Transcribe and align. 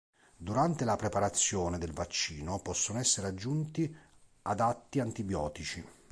Durante 0.35 0.83
la 0.83 0.95
preparazione 0.95 1.77
del 1.77 1.91
vaccino 1.93 2.59
possono 2.59 2.97
essere 2.97 3.27
aggiunti 3.27 3.95
adatti 4.41 4.99
antibiotici. 4.99 5.85